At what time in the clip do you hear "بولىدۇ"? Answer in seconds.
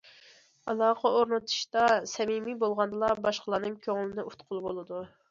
4.65-5.03